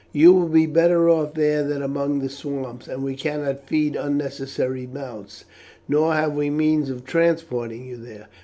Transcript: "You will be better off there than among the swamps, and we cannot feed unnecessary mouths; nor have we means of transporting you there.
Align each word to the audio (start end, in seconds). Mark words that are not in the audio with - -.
"You 0.13 0.33
will 0.33 0.47
be 0.47 0.65
better 0.65 1.11
off 1.11 1.35
there 1.35 1.61
than 1.63 1.83
among 1.83 2.21
the 2.21 2.27
swamps, 2.29 2.87
and 2.87 3.03
we 3.03 3.13
cannot 3.15 3.67
feed 3.67 3.95
unnecessary 3.95 4.87
mouths; 4.87 5.45
nor 5.87 6.15
have 6.15 6.33
we 6.33 6.49
means 6.49 6.89
of 6.89 7.05
transporting 7.05 7.85
you 7.85 7.97
there. 7.97 8.27